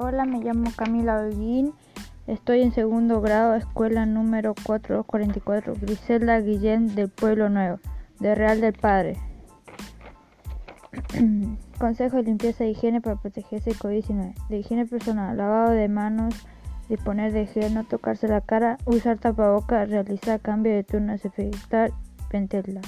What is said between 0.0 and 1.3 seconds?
Hola, me llamo Camila